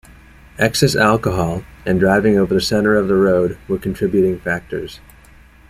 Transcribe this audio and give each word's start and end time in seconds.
Excess 0.57 0.95
alcohol 0.95 1.63
and 1.85 1.99
driving 1.99 2.35
over 2.35 2.55
the 2.55 2.59
centre 2.59 2.95
of 2.95 3.07
the 3.07 3.13
road 3.13 3.59
were 3.67 3.77
contributing 3.77 4.39
factors. 4.39 4.99